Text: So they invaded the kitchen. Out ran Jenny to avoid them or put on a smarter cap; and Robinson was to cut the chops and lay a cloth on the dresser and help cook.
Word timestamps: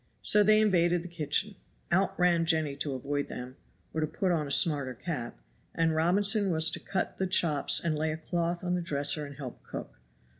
So 0.23 0.41
they 0.41 0.59
invaded 0.59 1.03
the 1.03 1.07
kitchen. 1.07 1.57
Out 1.91 2.19
ran 2.19 2.47
Jenny 2.47 2.75
to 2.77 2.95
avoid 2.95 3.29
them 3.29 3.55
or 3.93 4.03
put 4.07 4.31
on 4.31 4.47
a 4.47 4.51
smarter 4.51 4.95
cap; 4.95 5.39
and 5.75 5.93
Robinson 5.93 6.49
was 6.49 6.71
to 6.71 6.79
cut 6.79 7.19
the 7.19 7.27
chops 7.27 7.79
and 7.79 7.95
lay 7.95 8.11
a 8.11 8.17
cloth 8.17 8.63
on 8.63 8.73
the 8.73 8.81
dresser 8.81 9.27
and 9.27 9.35
help 9.35 9.61
cook. 9.61 9.99